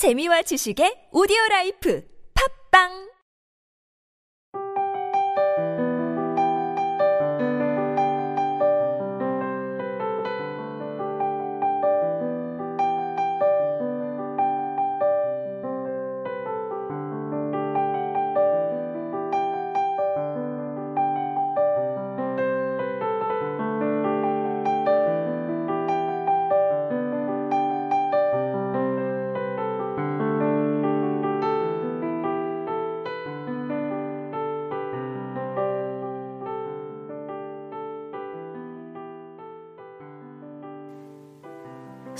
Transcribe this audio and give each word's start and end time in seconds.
재미와 0.00 0.40
지식의 0.48 1.12
오디오 1.12 1.36
라이프. 1.50 2.00
팝빵 2.32 3.09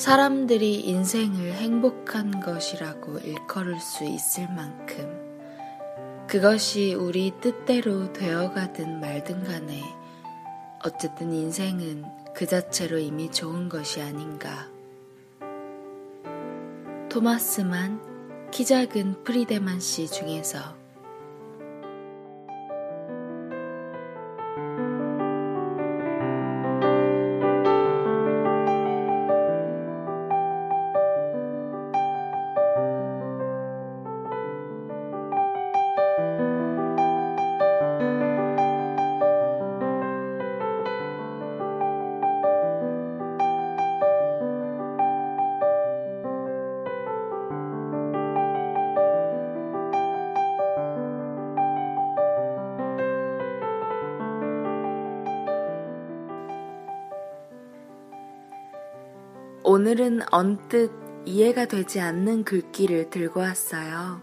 사람들이 0.00 0.80
인생을 0.80 1.52
행복한 1.52 2.40
것이라고 2.40 3.18
일컬을 3.18 3.78
수 3.80 4.04
있을 4.04 4.48
만큼 4.48 6.26
그것이 6.26 6.94
우리 6.94 7.34
뜻대로 7.38 8.10
되어가든 8.14 8.98
말든 8.98 9.44
간에 9.44 9.82
어쨌든 10.82 11.34
인생은 11.34 12.06
그 12.34 12.46
자체로 12.46 12.98
이미 12.98 13.30
좋은 13.30 13.68
것이 13.68 14.00
아닌가. 14.00 14.70
토마스만 17.10 18.48
키 18.50 18.64
작은 18.64 19.22
프리데만 19.22 19.80
씨 19.80 20.08
중에서 20.08 20.79
오늘은 59.72 60.22
언뜻 60.32 60.90
이해가 61.26 61.66
되지 61.66 62.00
않는 62.00 62.42
글귀를 62.42 63.08
들고 63.08 63.38
왔어요. 63.38 64.20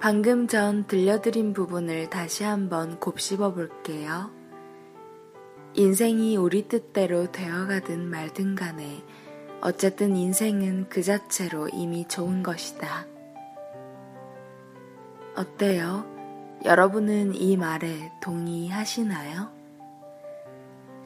방금 0.00 0.48
전 0.48 0.88
들려드린 0.88 1.52
부분을 1.52 2.10
다시 2.10 2.42
한번 2.42 2.98
곱씹어 2.98 3.54
볼게요. 3.54 4.32
인생이 5.74 6.36
우리 6.36 6.66
뜻대로 6.66 7.30
되어가든 7.30 8.10
말든 8.10 8.56
간에 8.56 9.04
어쨌든 9.60 10.16
인생은 10.16 10.88
그 10.88 11.00
자체로 11.00 11.68
이미 11.68 12.08
좋은 12.08 12.42
것이다. 12.42 13.06
어때요? 15.36 16.04
여러분은 16.64 17.36
이 17.36 17.56
말에 17.56 18.10
동의하시나요? 18.20 19.55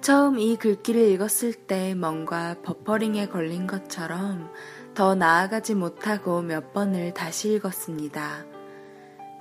처음 0.00 0.38
이 0.38 0.56
글귀를 0.56 1.11
읽었을 1.11 1.53
때 1.53 1.94
뭔가 1.94 2.56
버퍼링에 2.62 3.27
걸린 3.28 3.66
것처럼 3.66 4.50
더 4.94 5.15
나아가지 5.15 5.75
못하고 5.75 6.41
몇 6.41 6.72
번을 6.72 7.12
다시 7.12 7.53
읽었습니다. 7.53 8.47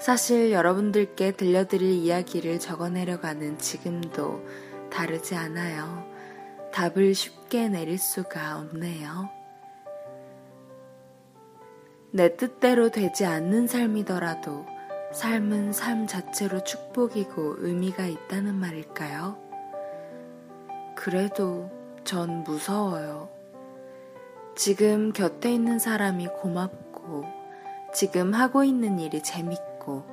사실 0.01 0.51
여러분들께 0.51 1.31
들려드릴 1.31 1.89
이야기를 1.89 2.59
적어내려가는 2.59 3.57
지금도 3.57 4.45
다르지 4.91 5.35
않아요. 5.35 6.05
답을 6.73 7.15
쉽게 7.15 7.69
내릴 7.69 7.97
수가 7.97 8.59
없네요. 8.59 9.29
내 12.11 12.35
뜻대로 12.35 12.89
되지 12.89 13.23
않는 13.23 13.67
삶이더라도 13.67 14.65
삶은 15.13 15.71
삶 15.71 16.05
자체로 16.05 16.63
축복이고 16.65 17.55
의미가 17.59 18.07
있다는 18.07 18.55
말일까요? 18.55 19.48
그래도 20.99 21.71
전 22.03 22.43
무서워요. 22.43 23.29
지금 24.53 25.13
곁에 25.13 25.53
있는 25.53 25.79
사람이 25.79 26.27
고맙고, 26.41 27.23
지금 27.93 28.33
하고 28.33 28.65
있는 28.65 28.99
일이 28.99 29.23
재밌고, 29.23 30.03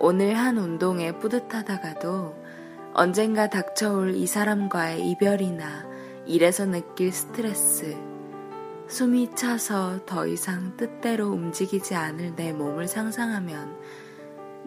오늘 0.00 0.34
한 0.34 0.58
운동에 0.58 1.12
뿌듯하다가도 1.12 2.34
언젠가 2.94 3.48
닥쳐올 3.48 4.16
이 4.16 4.26
사람과의 4.26 5.08
이별이나 5.08 5.86
일에서 6.26 6.66
느낄 6.66 7.12
스트레스, 7.12 7.96
숨이 8.88 9.36
차서 9.36 10.04
더 10.04 10.26
이상 10.26 10.76
뜻대로 10.76 11.28
움직이지 11.28 11.94
않을 11.94 12.34
내 12.34 12.52
몸을 12.52 12.88
상상하면 12.88 13.76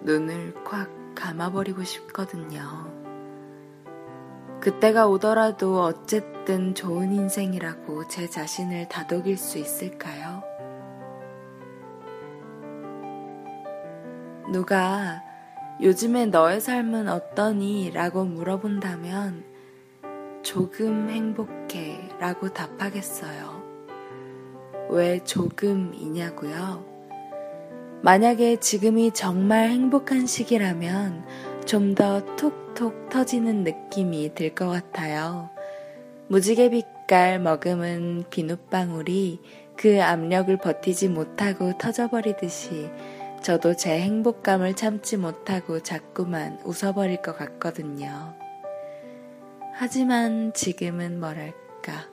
눈을 0.03 0.53
콱 0.63 0.90
감아버리고 1.13 1.84
싶거든요. 1.84 3.00
그때가 4.61 5.07
오더라도 5.07 5.81
어쨌든 5.81 6.75
좋은 6.75 7.11
인생이라고 7.11 8.07
제 8.07 8.29
자신을 8.29 8.89
다독일 8.89 9.35
수 9.35 9.57
있을까요? 9.57 10.44
누가 14.51 15.23
요즘에 15.81 16.27
너의 16.27 16.61
삶은 16.61 17.09
어떠니? 17.09 17.89
라고 17.91 18.23
물어본다면 18.23 19.44
조금 20.44 21.09
행복해 21.09 22.09
라고 22.19 22.49
답하겠어요. 22.49 23.63
왜 24.89 25.23
조금이냐고요? 25.23 26.85
만약에 28.03 28.59
지금이 28.59 29.11
정말 29.11 29.69
행복한 29.69 30.28
시기라면 30.28 31.25
좀 31.66 31.95
더 31.95 32.22
톡톡 32.35 33.09
터지는 33.09 33.63
느낌이 33.63 34.33
들 34.35 34.53
것 34.55 34.67
같아요. 34.67 35.49
무지개 36.27 36.69
빛깔 36.69 37.39
머금은 37.39 38.25
비눗방울이 38.29 39.39
그 39.75 40.01
압력을 40.01 40.55
버티지 40.57 41.09
못하고 41.09 41.77
터져버리듯이 41.77 42.89
저도 43.41 43.75
제 43.75 43.99
행복감을 43.99 44.75
참지 44.75 45.17
못하고 45.17 45.79
자꾸만 45.81 46.59
웃어버릴 46.63 47.22
것 47.22 47.38
같거든요. 47.38 48.33
하지만 49.73 50.53
지금은 50.53 51.19
뭐랄까, 51.19 52.07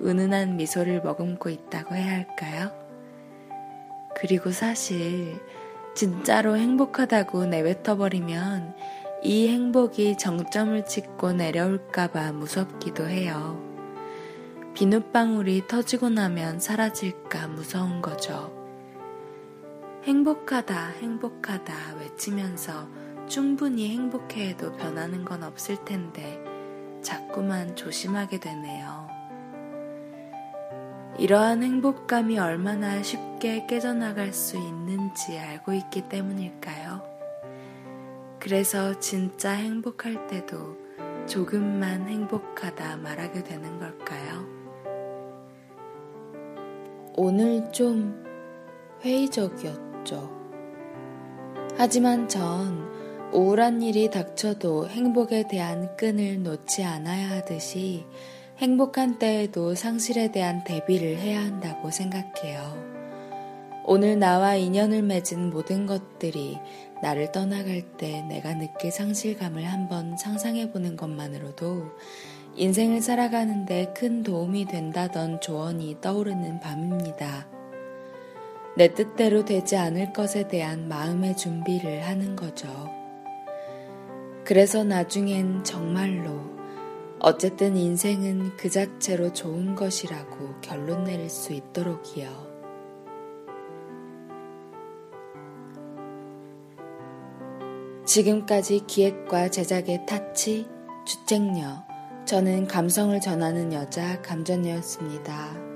은은한 0.00 0.56
미소를 0.56 1.02
머금고 1.02 1.50
있다고 1.50 1.94
해야 1.94 2.12
할까요? 2.12 2.72
그리고 4.16 4.50
사실, 4.50 5.38
진짜로 5.94 6.56
행복하다고 6.56 7.46
내뱉어버리면 7.46 8.74
이 9.22 9.48
행복이 9.48 10.16
정점을 10.18 10.84
찍고 10.86 11.34
내려올까봐 11.34 12.32
무섭기도 12.32 13.06
해요. 13.06 13.60
비눗방울이 14.74 15.68
터지고 15.68 16.08
나면 16.08 16.58
사라질까 16.58 17.48
무서운 17.48 18.00
거죠. 18.00 18.52
행복하다, 20.04 20.88
행복하다 21.00 21.74
외치면서 22.00 22.88
충분히 23.28 23.90
행복해해도 23.90 24.72
변하는 24.72 25.24
건 25.24 25.42
없을 25.44 25.84
텐데 25.84 26.42
자꾸만 27.02 27.76
조심하게 27.76 28.40
되네요. 28.40 29.08
이러한 31.18 31.62
행복감이 31.62 32.38
얼마나 32.38 33.02
쉽게 33.02 33.66
깨져나갈 33.66 34.32
수 34.32 34.56
있는지 34.56 35.38
알고 35.38 35.74
있기 35.74 36.08
때문일까요? 36.08 37.02
그래서 38.38 38.98
진짜 38.98 39.52
행복할 39.52 40.26
때도 40.26 40.76
조금만 41.26 42.08
행복하다 42.08 42.96
말하게 42.96 43.44
되는 43.44 43.78
걸까요? 43.78 44.46
오늘 47.14 47.70
좀 47.72 48.24
회의적이었죠. 49.04 50.42
하지만 51.76 52.26
전 52.28 52.90
우울한 53.32 53.82
일이 53.82 54.10
닥쳐도 54.10 54.88
행복에 54.88 55.46
대한 55.48 55.94
끈을 55.96 56.42
놓지 56.42 56.84
않아야 56.84 57.30
하듯이 57.30 58.06
행복한 58.62 59.18
때에도 59.18 59.74
상실에 59.74 60.30
대한 60.30 60.62
대비를 60.62 61.16
해야 61.16 61.40
한다고 61.40 61.90
생각해요. 61.90 62.80
오늘 63.84 64.20
나와 64.20 64.54
인연을 64.54 65.02
맺은 65.02 65.50
모든 65.50 65.84
것들이 65.84 66.60
나를 67.02 67.32
떠나갈 67.32 67.82
때 67.96 68.22
내가 68.28 68.54
느낄 68.54 68.92
상실감을 68.92 69.64
한번 69.64 70.16
상상해 70.16 70.70
보는 70.70 70.96
것만으로도 70.96 71.90
인생을 72.54 73.02
살아가는데 73.02 73.94
큰 73.96 74.22
도움이 74.22 74.66
된다던 74.66 75.40
조언이 75.40 76.00
떠오르는 76.00 76.60
밤입니다. 76.60 77.48
내 78.76 78.94
뜻대로 78.94 79.44
되지 79.44 79.76
않을 79.76 80.12
것에 80.12 80.46
대한 80.46 80.86
마음의 80.86 81.36
준비를 81.36 82.06
하는 82.06 82.36
거죠. 82.36 82.68
그래서 84.44 84.84
나중엔 84.84 85.64
정말로 85.64 86.51
어쨌든 87.24 87.76
인생은 87.76 88.56
그 88.56 88.68
자체로 88.68 89.32
좋은 89.32 89.76
것이라고 89.76 90.60
결론 90.60 91.04
내릴 91.04 91.30
수 91.30 91.52
있도록이요. 91.52 92.50
지금까지 98.04 98.80
기획과 98.88 99.50
제작의 99.50 100.04
타치, 100.04 100.66
주책녀, 101.06 101.84
저는 102.26 102.66
감성을 102.66 103.20
전하는 103.20 103.72
여자 103.72 104.20
감전녀였습니다. 104.22 105.71